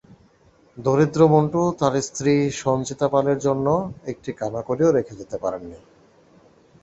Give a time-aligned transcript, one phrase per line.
[0.77, 3.67] দরিদ্র মন্টু তাঁর স্ত্রী সঞ্চিতা পালের জন্য
[4.11, 5.79] একটা কানাকড়িও রেখে যেতে পারেননি।